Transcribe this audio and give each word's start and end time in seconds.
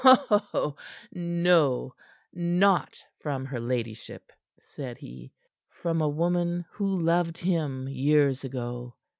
"No, 1.11 1.93
not 2.33 3.03
from 3.19 3.45
her 3.45 3.59
ladyship," 3.59 4.31
said 4.57 4.97
he. 4.97 5.31
"From 5.69 6.01
a 6.01 6.09
woman 6.09 6.65
who 6.71 6.99
loved 6.99 7.37
him 7.37 7.87
years 7.87 8.43
ago." 8.43 8.95